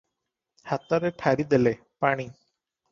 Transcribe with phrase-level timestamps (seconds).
[0.71, 2.31] ହାତରେ ଠାରିଦେଲେ- ପାଣି।